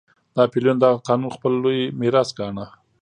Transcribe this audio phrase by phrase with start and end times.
[0.37, 2.65] ناپلیون دغه قانون خپل لوی میراث ګاڼه.